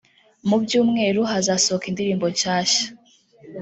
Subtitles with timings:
[0.47, 2.79] mu byumweru hazasohoka indirimbo nshyashyaˮ